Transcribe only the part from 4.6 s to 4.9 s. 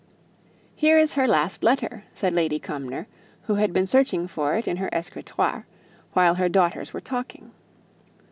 in her